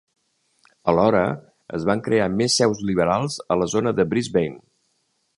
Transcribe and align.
Alhora, 0.93 1.21
es 1.79 1.85
van 1.89 2.01
crear 2.07 2.29
més 2.37 2.55
seus 2.61 2.81
liberals 2.91 3.35
a 3.57 3.61
la 3.63 3.67
zona 3.75 3.93
de 4.01 4.07
Brisbane. 4.15 4.57